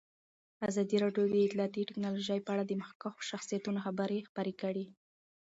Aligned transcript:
ازادي 0.69 0.97
راډیو 1.03 1.25
د 1.29 1.35
اطلاعاتی 1.45 1.87
تکنالوژي 1.89 2.39
په 2.43 2.49
اړه 2.53 2.63
د 2.65 2.73
مخکښو 2.81 3.27
شخصیتونو 3.29 3.79
خبرې 3.85 4.25
خپرې 4.29 4.53
کړي. 4.61 4.85